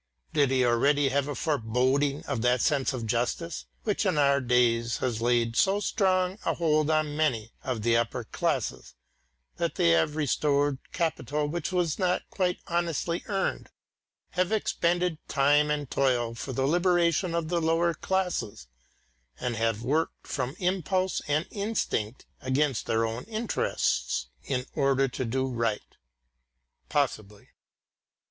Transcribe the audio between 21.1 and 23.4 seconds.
and instinct against their own